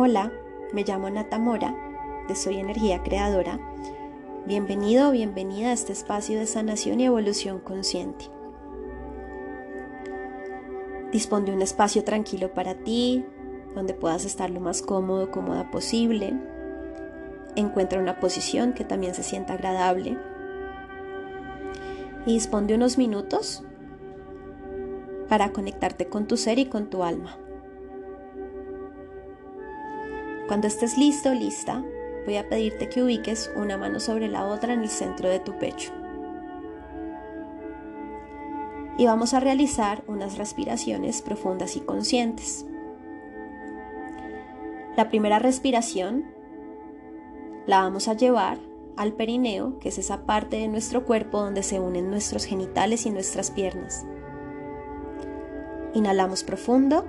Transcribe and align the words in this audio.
Hola, 0.00 0.30
me 0.72 0.84
llamo 0.84 1.10
Nata 1.10 1.40
Mora, 1.40 1.74
de 2.28 2.36
Soy 2.36 2.58
Energía 2.58 3.02
Creadora. 3.02 3.58
Bienvenido 4.46 5.08
o 5.08 5.10
bienvenida 5.10 5.70
a 5.70 5.72
este 5.72 5.92
espacio 5.92 6.38
de 6.38 6.46
sanación 6.46 7.00
y 7.00 7.06
evolución 7.06 7.58
consciente. 7.58 8.26
Dispone 11.10 11.46
de 11.46 11.52
un 11.56 11.62
espacio 11.62 12.04
tranquilo 12.04 12.54
para 12.54 12.76
ti, 12.76 13.24
donde 13.74 13.92
puedas 13.92 14.24
estar 14.24 14.50
lo 14.50 14.60
más 14.60 14.82
cómodo, 14.82 15.32
cómoda 15.32 15.68
posible. 15.72 16.32
Encuentra 17.56 17.98
una 17.98 18.20
posición 18.20 18.74
que 18.74 18.84
también 18.84 19.16
se 19.16 19.24
sienta 19.24 19.54
agradable. 19.54 20.16
Y 22.24 22.34
dispone 22.34 22.68
de 22.68 22.74
unos 22.76 22.98
minutos 22.98 23.64
para 25.28 25.50
conectarte 25.50 26.06
con 26.06 26.28
tu 26.28 26.36
ser 26.36 26.60
y 26.60 26.66
con 26.66 26.86
tu 26.86 27.02
alma. 27.02 27.36
Cuando 30.48 30.66
estés 30.66 30.96
listo 30.96 31.34
lista, 31.34 31.84
voy 32.24 32.36
a 32.36 32.48
pedirte 32.48 32.88
que 32.88 33.02
ubiques 33.02 33.52
una 33.54 33.76
mano 33.76 34.00
sobre 34.00 34.28
la 34.28 34.46
otra 34.46 34.72
en 34.72 34.80
el 34.80 34.88
centro 34.88 35.28
de 35.28 35.40
tu 35.40 35.58
pecho. 35.58 35.92
Y 38.96 39.04
vamos 39.04 39.34
a 39.34 39.40
realizar 39.40 40.02
unas 40.08 40.38
respiraciones 40.38 41.20
profundas 41.20 41.76
y 41.76 41.80
conscientes. 41.80 42.64
La 44.96 45.10
primera 45.10 45.38
respiración 45.38 46.24
la 47.66 47.82
vamos 47.82 48.08
a 48.08 48.14
llevar 48.14 48.56
al 48.96 49.12
perineo, 49.12 49.78
que 49.80 49.90
es 49.90 49.98
esa 49.98 50.24
parte 50.24 50.56
de 50.56 50.68
nuestro 50.68 51.04
cuerpo 51.04 51.42
donde 51.42 51.62
se 51.62 51.78
unen 51.78 52.10
nuestros 52.10 52.46
genitales 52.46 53.04
y 53.04 53.10
nuestras 53.10 53.50
piernas. 53.50 54.06
Inhalamos 55.92 56.42
profundo 56.42 57.04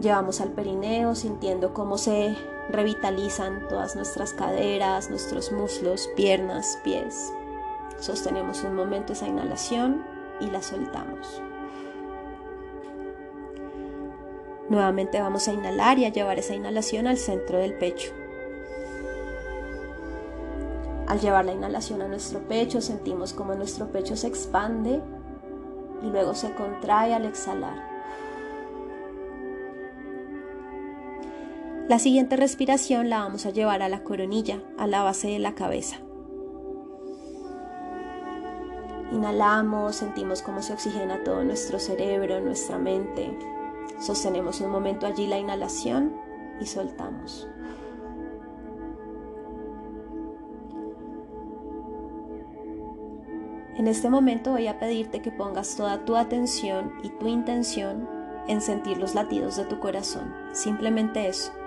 Llevamos 0.00 0.40
al 0.40 0.50
perineo 0.50 1.16
sintiendo 1.16 1.74
cómo 1.74 1.98
se 1.98 2.36
revitalizan 2.70 3.66
todas 3.68 3.96
nuestras 3.96 4.32
caderas, 4.32 5.10
nuestros 5.10 5.50
muslos, 5.50 6.08
piernas, 6.14 6.78
pies. 6.84 7.32
Sostenemos 7.98 8.62
un 8.62 8.76
momento 8.76 9.12
esa 9.12 9.26
inhalación 9.26 10.04
y 10.40 10.46
la 10.46 10.62
soltamos. 10.62 11.42
Nuevamente 14.68 15.20
vamos 15.20 15.48
a 15.48 15.52
inhalar 15.52 15.98
y 15.98 16.04
a 16.04 16.10
llevar 16.10 16.38
esa 16.38 16.54
inhalación 16.54 17.08
al 17.08 17.16
centro 17.16 17.58
del 17.58 17.74
pecho. 17.74 18.12
Al 21.08 21.20
llevar 21.20 21.46
la 21.46 21.54
inhalación 21.54 22.02
a 22.02 22.08
nuestro 22.08 22.40
pecho 22.40 22.82
sentimos 22.82 23.32
como 23.32 23.54
nuestro 23.54 23.90
pecho 23.90 24.14
se 24.14 24.28
expande 24.28 25.00
y 26.02 26.06
luego 26.06 26.34
se 26.34 26.54
contrae 26.54 27.14
al 27.14 27.24
exhalar. 27.24 27.97
La 31.88 31.98
siguiente 31.98 32.36
respiración 32.36 33.08
la 33.08 33.20
vamos 33.20 33.46
a 33.46 33.50
llevar 33.50 33.80
a 33.80 33.88
la 33.88 34.04
coronilla, 34.04 34.60
a 34.76 34.86
la 34.86 35.02
base 35.02 35.28
de 35.28 35.38
la 35.38 35.54
cabeza. 35.54 35.96
Inhalamos, 39.10 39.96
sentimos 39.96 40.42
cómo 40.42 40.60
se 40.60 40.74
oxigena 40.74 41.24
todo 41.24 41.42
nuestro 41.44 41.78
cerebro, 41.78 42.40
nuestra 42.40 42.76
mente. 42.76 43.34
Sostenemos 44.00 44.60
un 44.60 44.70
momento 44.70 45.06
allí 45.06 45.26
la 45.26 45.38
inhalación 45.38 46.14
y 46.60 46.66
soltamos. 46.66 47.48
En 53.78 53.86
este 53.86 54.10
momento 54.10 54.50
voy 54.50 54.66
a 54.66 54.78
pedirte 54.78 55.22
que 55.22 55.32
pongas 55.32 55.74
toda 55.74 56.04
tu 56.04 56.16
atención 56.16 56.92
y 57.02 57.08
tu 57.08 57.28
intención 57.28 58.06
en 58.46 58.60
sentir 58.60 58.98
los 58.98 59.14
latidos 59.14 59.56
de 59.56 59.64
tu 59.64 59.78
corazón. 59.80 60.34
Simplemente 60.52 61.28
eso. 61.28 61.57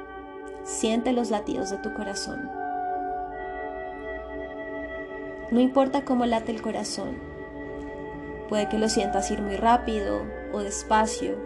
Siente 0.71 1.11
los 1.11 1.29
latidos 1.29 1.69
de 1.69 1.77
tu 1.77 1.93
corazón. 1.93 2.49
No 5.51 5.59
importa 5.59 6.05
cómo 6.05 6.25
late 6.25 6.53
el 6.53 6.61
corazón. 6.61 7.17
Puede 8.47 8.69
que 8.69 8.79
lo 8.79 8.87
sientas 8.87 9.29
ir 9.31 9.41
muy 9.41 9.57
rápido 9.57 10.21
o 10.53 10.59
despacio, 10.59 11.37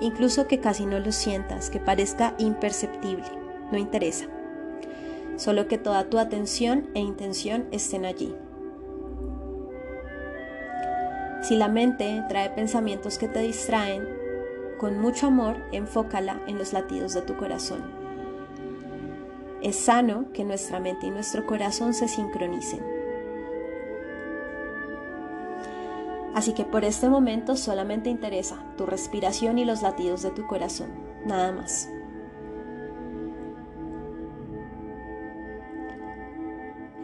incluso 0.00 0.46
que 0.46 0.60
casi 0.60 0.86
no 0.86 1.00
lo 1.00 1.10
sientas, 1.10 1.68
que 1.68 1.80
parezca 1.80 2.36
imperceptible. 2.38 3.26
No 3.72 3.76
interesa. 3.76 4.26
Solo 5.36 5.66
que 5.66 5.76
toda 5.76 6.04
tu 6.04 6.18
atención 6.18 6.88
e 6.94 7.00
intención 7.00 7.66
estén 7.72 8.04
allí. 8.04 8.34
Si 11.42 11.56
la 11.56 11.68
mente 11.68 12.22
trae 12.28 12.50
pensamientos 12.50 13.18
que 13.18 13.26
te 13.26 13.40
distraen, 13.40 14.08
con 14.78 15.00
mucho 15.00 15.26
amor 15.26 15.56
enfócala 15.72 16.40
en 16.46 16.56
los 16.56 16.72
latidos 16.72 17.14
de 17.14 17.22
tu 17.22 17.36
corazón. 17.36 18.03
Es 19.64 19.76
sano 19.76 20.26
que 20.34 20.44
nuestra 20.44 20.78
mente 20.78 21.06
y 21.06 21.10
nuestro 21.10 21.46
corazón 21.46 21.94
se 21.94 22.06
sincronicen. 22.06 22.84
Así 26.34 26.52
que 26.52 26.64
por 26.64 26.84
este 26.84 27.08
momento 27.08 27.56
solamente 27.56 28.10
interesa 28.10 28.62
tu 28.76 28.84
respiración 28.84 29.56
y 29.58 29.64
los 29.64 29.80
latidos 29.80 30.22
de 30.22 30.32
tu 30.32 30.46
corazón, 30.46 30.90
nada 31.24 31.50
más. 31.52 31.88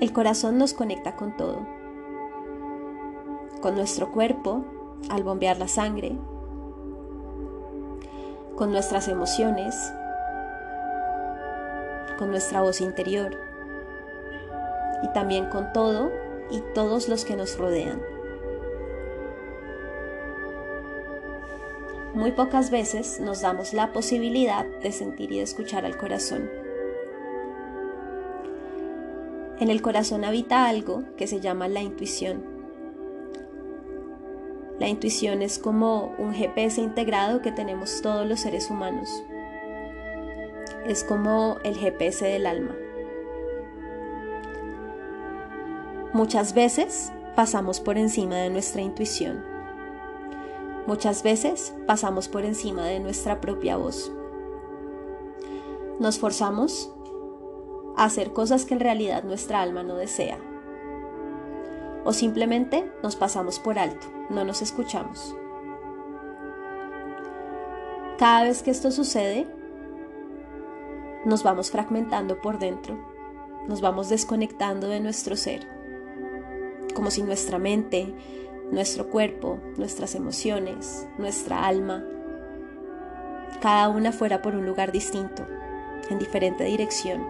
El 0.00 0.12
corazón 0.12 0.58
nos 0.58 0.74
conecta 0.74 1.16
con 1.16 1.34
todo, 1.38 1.66
con 3.62 3.74
nuestro 3.74 4.12
cuerpo 4.12 4.66
al 5.08 5.24
bombear 5.24 5.56
la 5.56 5.68
sangre, 5.68 6.18
con 8.54 8.70
nuestras 8.70 9.08
emociones 9.08 9.74
con 12.20 12.30
nuestra 12.30 12.60
voz 12.60 12.82
interior 12.82 13.30
y 15.02 15.08
también 15.14 15.46
con 15.46 15.72
todo 15.72 16.12
y 16.50 16.60
todos 16.74 17.08
los 17.08 17.24
que 17.24 17.34
nos 17.34 17.56
rodean. 17.56 18.02
Muy 22.12 22.32
pocas 22.32 22.70
veces 22.70 23.20
nos 23.20 23.40
damos 23.40 23.72
la 23.72 23.94
posibilidad 23.94 24.66
de 24.66 24.92
sentir 24.92 25.32
y 25.32 25.38
de 25.38 25.44
escuchar 25.44 25.86
al 25.86 25.96
corazón. 25.96 26.50
En 29.58 29.70
el 29.70 29.80
corazón 29.80 30.22
habita 30.26 30.68
algo 30.68 31.04
que 31.16 31.26
se 31.26 31.40
llama 31.40 31.68
la 31.68 31.80
intuición. 31.80 32.44
La 34.78 34.88
intuición 34.88 35.40
es 35.40 35.58
como 35.58 36.14
un 36.18 36.34
GPS 36.34 36.82
integrado 36.82 37.40
que 37.40 37.50
tenemos 37.52 38.02
todos 38.02 38.28
los 38.28 38.40
seres 38.40 38.68
humanos 38.68 39.08
es 40.86 41.04
como 41.04 41.58
el 41.62 41.76
GPS 41.76 42.24
del 42.24 42.46
alma. 42.46 42.74
Muchas 46.12 46.54
veces 46.54 47.12
pasamos 47.36 47.80
por 47.80 47.96
encima 47.96 48.36
de 48.36 48.50
nuestra 48.50 48.82
intuición. 48.82 49.44
Muchas 50.86 51.22
veces 51.22 51.74
pasamos 51.86 52.28
por 52.28 52.44
encima 52.44 52.84
de 52.84 52.98
nuestra 52.98 53.40
propia 53.40 53.76
voz. 53.76 54.10
Nos 56.00 56.18
forzamos 56.18 56.92
a 57.96 58.04
hacer 58.04 58.32
cosas 58.32 58.64
que 58.64 58.74
en 58.74 58.80
realidad 58.80 59.22
nuestra 59.22 59.62
alma 59.62 59.82
no 59.82 59.94
desea. 59.96 60.38
O 62.04 62.12
simplemente 62.12 62.90
nos 63.02 63.14
pasamos 63.14 63.58
por 63.58 63.78
alto, 63.78 64.06
no 64.30 64.44
nos 64.44 64.62
escuchamos. 64.62 65.36
Cada 68.18 68.44
vez 68.44 68.62
que 68.62 68.70
esto 68.70 68.90
sucede, 68.90 69.46
nos 71.24 71.42
vamos 71.42 71.70
fragmentando 71.70 72.40
por 72.40 72.58
dentro, 72.58 72.98
nos 73.68 73.80
vamos 73.80 74.08
desconectando 74.08 74.88
de 74.88 75.00
nuestro 75.00 75.36
ser, 75.36 75.66
como 76.94 77.10
si 77.10 77.22
nuestra 77.22 77.58
mente, 77.58 78.14
nuestro 78.70 79.08
cuerpo, 79.08 79.58
nuestras 79.76 80.14
emociones, 80.14 81.06
nuestra 81.18 81.66
alma, 81.66 82.04
cada 83.60 83.88
una 83.88 84.12
fuera 84.12 84.40
por 84.40 84.54
un 84.54 84.64
lugar 84.64 84.92
distinto, 84.92 85.46
en 86.08 86.18
diferente 86.18 86.64
dirección. 86.64 87.22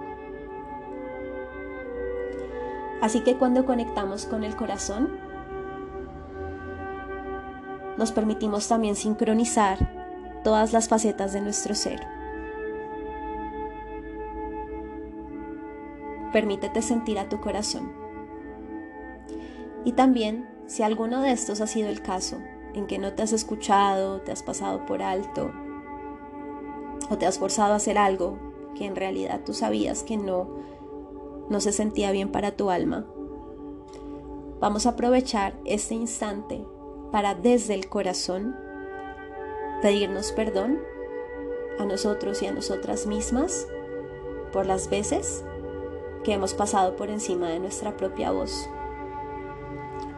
Así 3.00 3.20
que 3.20 3.36
cuando 3.36 3.64
conectamos 3.64 4.26
con 4.26 4.44
el 4.44 4.54
corazón, 4.54 5.10
nos 7.96 8.12
permitimos 8.12 8.68
también 8.68 8.94
sincronizar 8.94 9.78
todas 10.44 10.72
las 10.72 10.88
facetas 10.88 11.32
de 11.32 11.40
nuestro 11.40 11.74
ser. 11.74 12.19
Permítete 16.32 16.82
sentir 16.82 17.18
a 17.18 17.28
tu 17.28 17.40
corazón. 17.40 17.92
Y 19.84 19.92
también, 19.92 20.48
si 20.66 20.82
alguno 20.82 21.22
de 21.22 21.32
estos 21.32 21.60
ha 21.60 21.66
sido 21.66 21.88
el 21.88 22.02
caso, 22.02 22.38
en 22.74 22.86
que 22.86 22.98
no 22.98 23.14
te 23.14 23.22
has 23.22 23.32
escuchado, 23.32 24.20
te 24.20 24.32
has 24.32 24.42
pasado 24.42 24.86
por 24.86 25.02
alto, 25.02 25.50
o 27.08 27.18
te 27.18 27.26
has 27.26 27.38
forzado 27.38 27.72
a 27.72 27.76
hacer 27.76 27.98
algo 27.98 28.38
que 28.76 28.86
en 28.86 28.94
realidad 28.94 29.40
tú 29.44 29.52
sabías 29.52 30.02
que 30.02 30.16
no, 30.16 30.48
no 31.48 31.60
se 31.60 31.72
sentía 31.72 32.12
bien 32.12 32.30
para 32.30 32.52
tu 32.52 32.70
alma, 32.70 33.06
vamos 34.60 34.86
a 34.86 34.90
aprovechar 34.90 35.54
este 35.64 35.94
instante 35.94 36.64
para 37.10 37.34
desde 37.34 37.74
el 37.74 37.88
corazón 37.88 38.54
pedirnos 39.82 40.32
perdón 40.32 40.78
a 41.78 41.86
nosotros 41.86 42.42
y 42.42 42.46
a 42.46 42.52
nosotras 42.52 43.06
mismas 43.06 43.66
por 44.52 44.66
las 44.66 44.90
veces 44.90 45.44
que 46.24 46.32
hemos 46.32 46.54
pasado 46.54 46.96
por 46.96 47.10
encima 47.10 47.48
de 47.48 47.60
nuestra 47.60 47.96
propia 47.96 48.30
voz, 48.30 48.68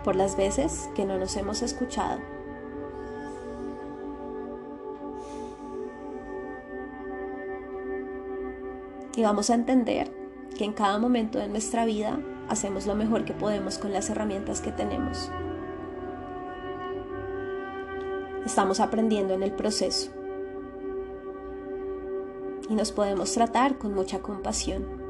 por 0.04 0.16
las 0.16 0.36
veces 0.36 0.90
que 0.94 1.04
no 1.04 1.18
nos 1.18 1.36
hemos 1.36 1.62
escuchado. 1.62 2.20
Y 9.14 9.22
vamos 9.22 9.50
a 9.50 9.54
entender 9.54 10.10
que 10.56 10.64
en 10.64 10.72
cada 10.72 10.98
momento 10.98 11.38
de 11.38 11.48
nuestra 11.48 11.84
vida 11.84 12.18
hacemos 12.48 12.86
lo 12.86 12.94
mejor 12.94 13.24
que 13.24 13.34
podemos 13.34 13.78
con 13.78 13.92
las 13.92 14.08
herramientas 14.10 14.60
que 14.60 14.72
tenemos. 14.72 15.30
Estamos 18.44 18.80
aprendiendo 18.80 19.34
en 19.34 19.42
el 19.42 19.52
proceso 19.52 20.10
y 22.68 22.74
nos 22.74 22.90
podemos 22.90 23.32
tratar 23.32 23.78
con 23.78 23.94
mucha 23.94 24.20
compasión. 24.20 25.01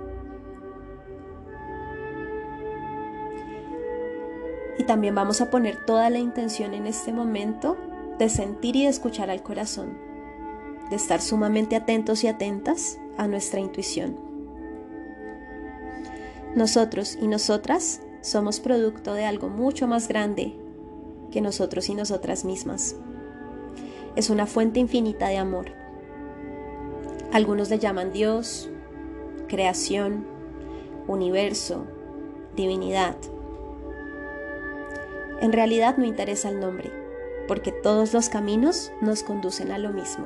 Y 4.82 4.84
también 4.84 5.14
vamos 5.14 5.40
a 5.40 5.48
poner 5.48 5.76
toda 5.76 6.10
la 6.10 6.18
intención 6.18 6.74
en 6.74 6.88
este 6.88 7.12
momento 7.12 7.76
de 8.18 8.28
sentir 8.28 8.74
y 8.74 8.82
de 8.82 8.88
escuchar 8.88 9.30
al 9.30 9.40
corazón, 9.40 9.96
de 10.90 10.96
estar 10.96 11.20
sumamente 11.20 11.76
atentos 11.76 12.24
y 12.24 12.26
atentas 12.26 12.98
a 13.16 13.28
nuestra 13.28 13.60
intuición. 13.60 14.18
Nosotros 16.56 17.16
y 17.22 17.28
nosotras 17.28 18.00
somos 18.22 18.58
producto 18.58 19.14
de 19.14 19.24
algo 19.24 19.48
mucho 19.48 19.86
más 19.86 20.08
grande 20.08 20.56
que 21.30 21.40
nosotros 21.40 21.88
y 21.88 21.94
nosotras 21.94 22.44
mismas. 22.44 22.96
Es 24.16 24.30
una 24.30 24.46
fuente 24.46 24.80
infinita 24.80 25.28
de 25.28 25.36
amor. 25.36 25.66
Algunos 27.32 27.70
le 27.70 27.78
llaman 27.78 28.10
Dios, 28.10 28.68
creación, 29.46 30.26
universo, 31.06 31.86
divinidad. 32.56 33.14
En 35.42 35.52
realidad 35.52 35.96
no 35.96 36.04
interesa 36.04 36.50
el 36.50 36.60
nombre, 36.60 36.92
porque 37.48 37.72
todos 37.72 38.14
los 38.14 38.28
caminos 38.28 38.92
nos 39.00 39.24
conducen 39.24 39.72
a 39.72 39.78
lo 39.78 39.90
mismo. 39.90 40.24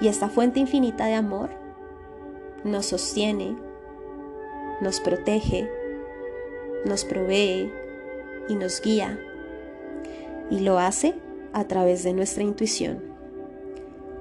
Y 0.00 0.06
esta 0.06 0.28
fuente 0.28 0.60
infinita 0.60 1.06
de 1.06 1.14
amor 1.14 1.50
nos 2.62 2.86
sostiene, 2.86 3.56
nos 4.80 5.00
protege, 5.00 5.68
nos 6.84 7.04
provee 7.04 7.72
y 8.48 8.54
nos 8.54 8.80
guía. 8.80 9.18
Y 10.48 10.60
lo 10.60 10.78
hace 10.78 11.16
a 11.52 11.64
través 11.64 12.04
de 12.04 12.12
nuestra 12.12 12.44
intuición, 12.44 13.02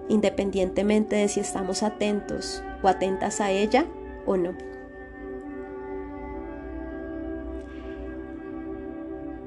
independientemente 0.07 1.15
de 1.15 1.27
si 1.27 1.39
estamos 1.39 1.83
atentos 1.83 2.63
o 2.81 2.87
atentas 2.87 3.39
a 3.39 3.51
ella 3.51 3.85
o 4.25 4.35
no. 4.35 4.55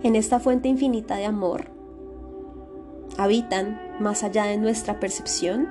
En 0.02 0.16
esta 0.16 0.40
fuente 0.40 0.68
infinita 0.68 1.16
de 1.16 1.26
amor 1.26 1.70
habitan, 3.18 3.80
más 4.00 4.24
allá 4.24 4.44
de 4.44 4.56
nuestra 4.56 4.98
percepción, 4.98 5.68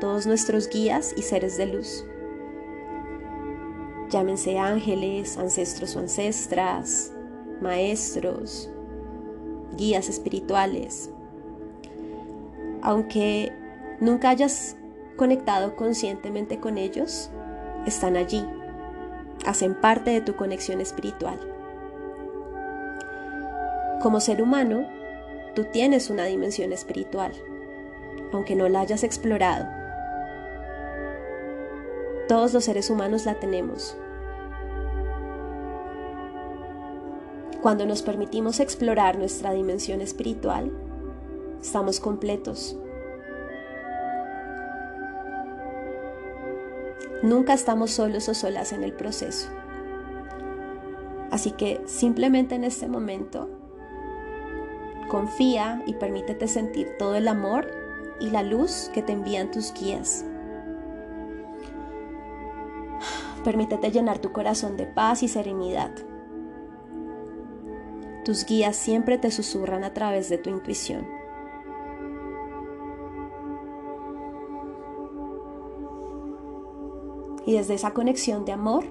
todos 0.00 0.26
nuestros 0.26 0.68
guías 0.68 1.14
y 1.16 1.22
seres 1.22 1.56
de 1.56 1.66
luz. 1.66 2.04
Llámense 4.10 4.58
ángeles, 4.58 5.38
ancestros 5.38 5.96
o 5.96 6.00
ancestras, 6.00 7.12
maestros, 7.62 8.70
guías 9.78 10.10
espirituales. 10.10 11.10
Aunque 12.82 13.50
nunca 13.98 14.28
hayas 14.28 14.76
conectado 15.16 15.74
conscientemente 15.74 16.60
con 16.60 16.76
ellos, 16.76 17.30
están 17.86 18.16
allí, 18.16 18.44
hacen 19.46 19.74
parte 19.80 20.10
de 20.10 20.20
tu 20.20 20.36
conexión 20.36 20.82
espiritual. 20.82 21.53
Como 24.04 24.20
ser 24.20 24.40
humano, 24.40 24.86
tú 25.56 25.64
tienes 25.64 26.10
una 26.10 26.26
dimensión 26.26 26.72
espiritual, 26.72 27.32
aunque 28.32 28.54
no 28.54 28.68
la 28.68 28.82
hayas 28.82 29.02
explorado 29.02 29.66
todos 32.28 32.54
los 32.54 32.64
seres 32.64 32.90
humanos 32.90 33.26
la 33.26 33.34
tenemos. 33.34 33.96
Cuando 37.60 37.86
nos 37.86 38.02
permitimos 38.02 38.60
explorar 38.60 39.18
nuestra 39.18 39.52
dimensión 39.52 40.00
espiritual, 40.00 40.70
estamos 41.60 42.00
completos. 42.00 42.76
Nunca 47.22 47.54
estamos 47.54 47.90
solos 47.90 48.28
o 48.28 48.34
solas 48.34 48.72
en 48.72 48.84
el 48.84 48.92
proceso. 48.92 49.48
Así 51.30 51.52
que 51.52 51.80
simplemente 51.86 52.54
en 52.54 52.64
este 52.64 52.86
momento, 52.86 53.48
confía 55.08 55.82
y 55.86 55.94
permítete 55.94 56.48
sentir 56.48 56.96
todo 56.98 57.14
el 57.16 57.28
amor 57.28 57.70
y 58.20 58.30
la 58.30 58.42
luz 58.42 58.90
que 58.92 59.02
te 59.02 59.12
envían 59.12 59.50
tus 59.50 59.72
guías. 59.72 60.24
Permítete 63.44 63.90
llenar 63.90 64.18
tu 64.18 64.32
corazón 64.32 64.76
de 64.76 64.86
paz 64.86 65.22
y 65.22 65.28
serenidad. 65.28 65.90
Tus 68.24 68.46
guías 68.46 68.74
siempre 68.74 69.18
te 69.18 69.30
susurran 69.30 69.84
a 69.84 69.92
través 69.92 70.30
de 70.30 70.38
tu 70.38 70.48
intuición. 70.48 71.06
Y 77.44 77.58
desde 77.58 77.74
esa 77.74 77.90
conexión 77.90 78.46
de 78.46 78.52
amor, 78.52 78.84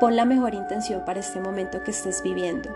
pon 0.00 0.16
la 0.16 0.24
mejor 0.24 0.54
intención 0.54 1.04
para 1.04 1.20
este 1.20 1.40
momento 1.40 1.84
que 1.84 1.92
estés 1.92 2.22
viviendo. 2.24 2.70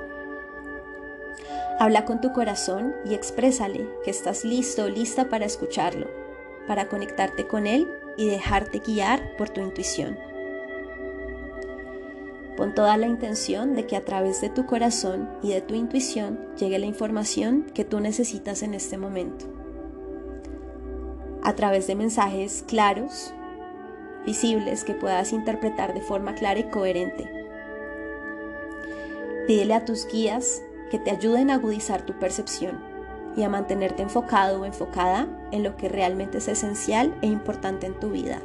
Habla 1.83 2.05
con 2.05 2.21
tu 2.21 2.33
corazón 2.33 2.95
y 3.05 3.15
exprésale 3.15 3.89
que 4.05 4.13
estás 4.13 4.45
listo 4.45 4.85
o 4.85 4.89
lista 4.89 5.29
para 5.29 5.47
escucharlo, 5.47 6.07
para 6.69 6.87
conectarte 6.87 7.49
con 7.49 7.67
él 7.67 7.89
y 8.17 8.29
dejarte 8.29 8.79
guiar 8.79 9.37
por 9.37 9.49
tu 9.49 9.61
intuición. 9.61 10.17
Pon 12.57 12.73
toda 12.73 12.97
la 12.97 13.09
intención 13.09 13.75
de 13.75 13.85
que 13.89 13.97
a 13.97 14.05
través 14.05 14.41
de 14.41 14.49
tu 14.49 14.65
corazón 14.65 15.29
y 15.43 15.51
de 15.51 15.61
tu 15.61 15.75
intuición 15.75 16.39
llegue 16.57 16.79
la 16.79 16.87
información 16.87 17.67
que 17.75 17.85
tú 17.85 17.99
necesitas 17.99 18.63
en 18.63 18.75
este 18.75 18.97
momento. 18.97 19.47
A 21.43 21.57
través 21.57 21.89
de 21.89 21.97
mensajes 21.97 22.65
claros, 22.69 23.35
visibles 24.25 24.85
que 24.85 24.95
puedas 24.95 25.33
interpretar 25.33 25.95
de 25.95 26.01
forma 26.01 26.37
clara 26.37 26.61
y 26.61 26.71
coherente. 26.71 27.29
Pídele 29.49 29.75
a 29.75 29.85
tus 29.85 30.07
guías 30.07 30.63
que 30.93 30.99
te 30.99 31.11
ayuden 31.11 31.51
a 31.51 31.55
agudizar 31.55 32.03
tu 32.03 32.13
percepción 32.19 32.79
y 33.35 33.45
a 33.45 33.49
mantenerte 33.49 34.03
enfocado 34.03 34.61
o 34.61 34.67
enfocada 34.67 35.27
en 35.51 35.63
lo 35.63 35.75
que 35.75 35.89
realmente 35.89 36.37
es 36.37 36.49
esencial 36.49 37.17
e 37.23 37.29
importante 37.29 37.87
en 37.87 37.99
tu 37.99 38.11
vida. 38.11 38.43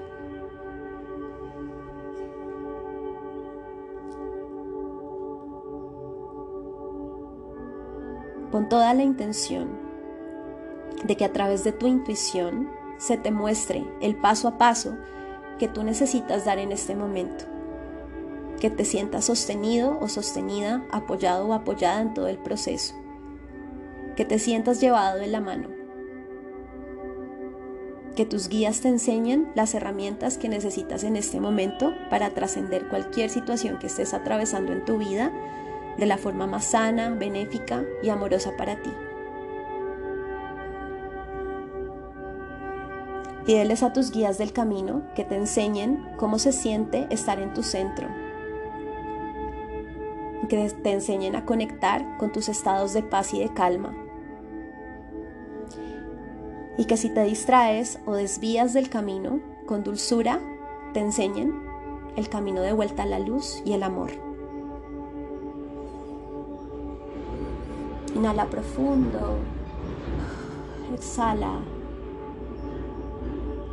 Con 8.49 8.69
toda 8.69 8.93
la 8.93 9.03
intención 9.03 9.77
de 11.03 11.17
que 11.17 11.25
a 11.25 11.33
través 11.33 11.65
de 11.65 11.73
tu 11.73 11.85
intuición 11.85 12.69
se 12.97 13.17
te 13.17 13.29
muestre 13.29 13.85
el 13.99 14.15
paso 14.15 14.47
a 14.47 14.57
paso 14.57 14.95
que 15.59 15.67
tú 15.67 15.83
necesitas 15.83 16.45
dar 16.45 16.59
en 16.59 16.71
este 16.71 16.95
momento. 16.95 17.56
Que 18.59 18.69
te 18.69 18.85
sientas 18.85 19.25
sostenido 19.25 19.97
o 19.99 20.07
sostenida, 20.07 20.85
apoyado 20.91 21.47
o 21.47 21.53
apoyada 21.53 22.01
en 22.01 22.13
todo 22.13 22.27
el 22.27 22.37
proceso 22.37 22.95
que 24.17 24.25
te 24.25 24.39
sientas 24.39 24.81
llevado 24.81 25.19
de 25.19 25.27
la 25.27 25.39
mano, 25.39 25.69
que 28.15 28.25
tus 28.25 28.49
guías 28.49 28.81
te 28.81 28.87
enseñen 28.87 29.47
las 29.53 29.75
herramientas 29.75 30.39
que 30.39 30.49
necesitas 30.49 31.03
en 31.03 31.15
este 31.15 31.39
momento 31.39 31.93
para 32.09 32.31
trascender 32.31 32.89
cualquier 32.89 33.29
situación 33.29 33.77
que 33.77 33.85
estés 33.85 34.15
atravesando 34.15 34.73
en 34.73 34.83
tu 34.85 34.97
vida 34.97 35.31
de 35.99 36.07
la 36.07 36.17
forma 36.17 36.47
más 36.47 36.65
sana, 36.65 37.11
benéfica 37.11 37.85
y 38.01 38.09
amorosa 38.09 38.57
para 38.57 38.81
ti. 38.81 38.91
Pídeles 43.45 43.83
a 43.83 43.93
tus 43.93 44.11
guías 44.11 44.39
del 44.39 44.51
camino 44.51 45.03
que 45.15 45.25
te 45.25 45.35
enseñen 45.35 46.03
cómo 46.17 46.39
se 46.39 46.51
siente 46.51 47.07
estar 47.11 47.39
en 47.39 47.53
tu 47.53 47.61
centro, 47.61 48.07
que 50.47 50.69
te 50.69 50.91
enseñen 50.91 51.35
a 51.35 51.45
conectar 51.45 52.17
con 52.17 52.31
tus 52.31 52.49
estados 52.49 52.93
de 52.93 53.03
paz 53.03 53.33
y 53.33 53.39
de 53.39 53.53
calma, 53.53 53.95
y 56.77 56.85
que 56.85 56.97
si 56.97 57.09
te 57.09 57.23
distraes 57.23 57.99
o 58.05 58.13
desvías 58.13 58.73
del 58.73 58.89
camino, 58.89 59.39
con 59.65 59.83
dulzura 59.83 60.39
te 60.93 60.99
enseñen 60.99 61.53
el 62.15 62.29
camino 62.29 62.61
de 62.61 62.73
vuelta 62.73 63.03
a 63.03 63.07
la 63.07 63.19
luz 63.19 63.61
y 63.65 63.73
el 63.73 63.83
amor. 63.83 64.11
Inhala 68.15 68.45
profundo, 68.45 69.37
exhala. 70.93 71.59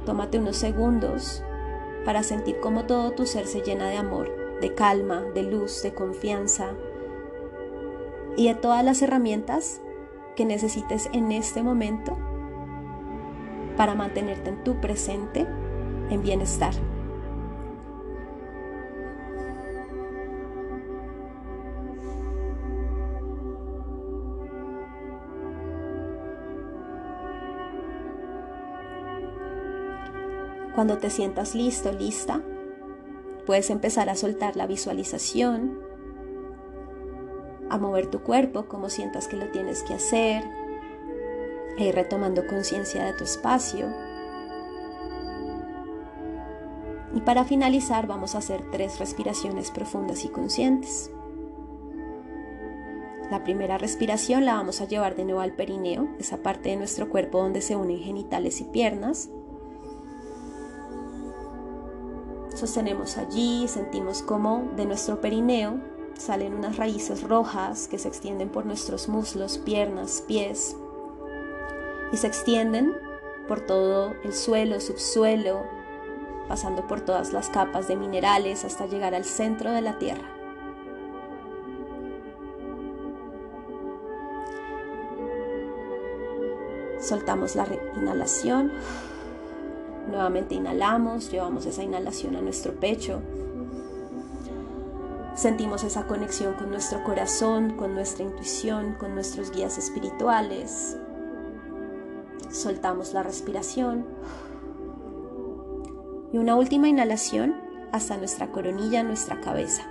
Tómate 0.04 0.38
unos 0.38 0.56
segundos 0.56 1.42
para 2.04 2.22
sentir 2.22 2.60
cómo 2.60 2.84
todo 2.84 3.12
tu 3.12 3.24
ser 3.24 3.46
se 3.46 3.62
llena 3.62 3.88
de 3.88 3.96
amor, 3.96 4.43
de 4.61 4.75
calma, 4.75 5.23
de 5.34 5.42
luz, 5.42 5.82
de 5.82 5.94
confianza 5.94 6.73
y 8.37 8.49
de 8.49 8.54
todas 8.54 8.84
las 8.84 9.02
herramientas 9.02 9.80
que 10.37 10.44
necesites 10.44 11.08
en 11.12 11.32
este 11.32 11.62
momento 11.62 12.16
para 13.76 13.94
mantenerte 13.94 14.50
en 14.50 14.64
tu 14.64 14.80
presente 14.80 15.46
en 16.11 16.23
bienestar. 16.23 16.75
Cuando 30.75 30.99
te 30.99 31.08
sientas 31.08 31.54
listo, 31.54 31.92
lista, 31.92 32.40
puedes 33.46 33.70
empezar 33.70 34.08
a 34.08 34.16
soltar 34.16 34.56
la 34.56 34.66
visualización, 34.66 35.78
a 37.70 37.78
mover 37.78 38.06
tu 38.06 38.20
cuerpo 38.22 38.66
como 38.66 38.88
sientas 38.90 39.28
que 39.28 39.36
lo 39.36 39.50
tienes 39.50 39.82
que 39.82 39.94
hacer, 39.94 40.44
e 41.76 41.88
ir 41.88 41.94
retomando 41.94 42.46
conciencia 42.46 43.04
de 43.04 43.12
tu 43.14 43.24
espacio. 43.24 43.88
Y 47.14 47.20
para 47.20 47.44
finalizar 47.44 48.06
vamos 48.06 48.34
a 48.34 48.38
hacer 48.38 48.70
tres 48.70 48.98
respiraciones 48.98 49.70
profundas 49.70 50.24
y 50.24 50.28
conscientes. 50.28 51.10
La 53.30 53.42
primera 53.42 53.78
respiración 53.78 54.44
la 54.44 54.54
vamos 54.54 54.80
a 54.80 54.86
llevar 54.86 55.16
de 55.16 55.24
nuevo 55.24 55.40
al 55.40 55.52
perineo, 55.52 56.08
esa 56.18 56.38
parte 56.38 56.68
de 56.68 56.76
nuestro 56.76 57.08
cuerpo 57.08 57.38
donde 57.38 57.62
se 57.62 57.74
unen 57.74 57.98
genitales 57.98 58.60
y 58.60 58.64
piernas. 58.64 59.30
Sostenemos 62.64 63.18
allí, 63.18 63.68
sentimos 63.68 64.23
como 64.23 64.71
de 64.75 64.87
nuestro 64.87 65.21
perineo 65.21 65.75
salen 66.16 66.54
unas 66.54 66.78
raíces 66.78 67.23
rojas 67.23 67.88
que 67.88 67.99
se 67.99 68.09
extienden 68.09 68.49
por 68.49 68.64
nuestros 68.64 69.06
muslos, 69.06 69.59
piernas, 69.59 70.25
pies 70.26 70.75
y 72.11 72.16
se 72.16 72.26
extienden 72.26 72.97
por 73.49 73.61
todo 73.61 74.14
el 74.25 74.33
suelo, 74.33 74.80
subsuelo, 74.80 75.61
pasando 76.49 76.87
por 76.87 77.02
todas 77.02 77.35
las 77.35 77.50
capas 77.50 77.87
de 77.87 77.97
minerales 77.97 78.64
hasta 78.64 78.87
llegar 78.87 79.14
al 79.14 79.26
centro 79.26 79.71
de 79.71 79.83
la 79.83 79.99
tierra. 79.99 80.30
Soltamos 86.99 87.56
la 87.56 87.66
inhalación 87.94 88.73
Nuevamente 90.08 90.54
inhalamos, 90.54 91.30
llevamos 91.30 91.66
esa 91.66 91.82
inhalación 91.82 92.37
a 92.37 92.42
nuestro 92.42 92.75
pecho. 92.75 93.20
Sentimos 95.34 95.82
esa 95.82 96.06
conexión 96.06 96.54
con 96.54 96.70
nuestro 96.70 97.02
corazón, 97.02 97.76
con 97.76 97.94
nuestra 97.94 98.25
intuición, 98.25 98.94
con 98.94 99.14
nuestros 99.14 99.50
guías 99.50 99.78
espirituales. 99.78 100.96
Soltamos 102.50 103.14
la 103.14 103.23
respiración. 103.23 104.04
Y 106.32 106.38
una 106.38 106.54
última 106.54 106.88
inhalación 106.88 107.56
hasta 107.90 108.16
nuestra 108.16 108.52
coronilla, 108.52 109.02
nuestra 109.02 109.40
cabeza. 109.40 109.82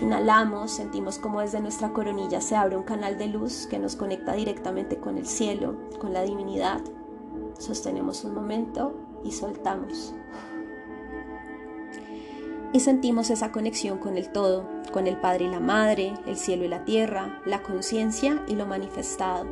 Inhalamos, 0.00 0.70
sentimos 0.70 1.18
como 1.18 1.40
desde 1.40 1.60
nuestra 1.60 1.92
coronilla 1.92 2.40
se 2.40 2.54
abre 2.54 2.76
un 2.76 2.84
canal 2.84 3.18
de 3.18 3.26
luz 3.26 3.66
que 3.66 3.78
nos 3.78 3.96
conecta 3.96 4.32
directamente 4.32 4.98
con 4.98 5.18
el 5.18 5.26
cielo, 5.26 5.74
con 5.98 6.12
la 6.12 6.22
divinidad. 6.22 6.80
Sostenemos 7.58 8.24
un 8.24 8.34
momento 8.34 8.94
y 9.24 9.32
soltamos. 9.32 10.14
Y 12.72 12.80
sentimos 12.80 13.30
esa 13.30 13.50
conexión 13.50 13.98
con 13.98 14.16
el 14.16 14.30
todo, 14.30 14.68
con 14.92 15.06
el 15.06 15.18
Padre 15.18 15.46
y 15.46 15.48
la 15.48 15.60
Madre, 15.60 16.14
el 16.26 16.36
cielo 16.36 16.64
y 16.64 16.68
la 16.68 16.84
tierra, 16.84 17.40
la 17.44 17.62
conciencia 17.62 18.42
y 18.46 18.54
lo 18.54 18.66
manifestado. 18.66 19.46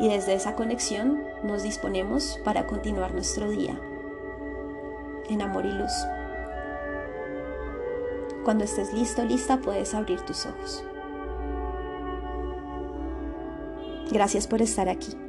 Y 0.00 0.08
desde 0.08 0.34
esa 0.34 0.54
conexión 0.54 1.22
nos 1.44 1.62
disponemos 1.62 2.40
para 2.44 2.66
continuar 2.66 3.14
nuestro 3.14 3.50
día 3.50 3.78
en 5.28 5.42
amor 5.42 5.66
y 5.66 5.72
luz. 5.72 5.92
Cuando 8.44 8.64
estés 8.64 8.94
listo, 8.94 9.24
lista, 9.24 9.58
puedes 9.58 9.94
abrir 9.94 10.20
tus 10.22 10.46
ojos. 10.46 10.82
Gracias 14.10 14.46
por 14.46 14.62
estar 14.62 14.88
aquí. 14.88 15.27